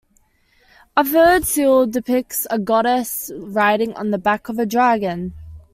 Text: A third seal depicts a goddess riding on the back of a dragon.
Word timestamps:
A 0.97 1.03
third 1.05 1.45
seal 1.45 1.85
depicts 1.85 2.47
a 2.49 2.57
goddess 2.57 3.31
riding 3.35 3.93
on 3.93 4.09
the 4.09 4.17
back 4.17 4.49
of 4.49 4.57
a 4.57 4.65
dragon. 4.65 5.35